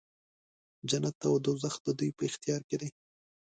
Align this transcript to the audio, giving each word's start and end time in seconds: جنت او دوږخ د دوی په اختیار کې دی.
جنت 0.89 1.17
او 1.27 1.35
دوږخ 1.45 1.75
د 1.85 1.87
دوی 1.99 2.11
په 2.17 2.23
اختیار 2.29 2.61
کې 2.69 2.75
دی. 2.81 2.89